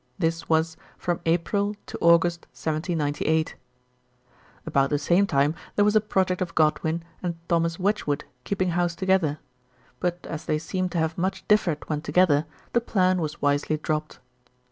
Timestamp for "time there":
5.27-5.85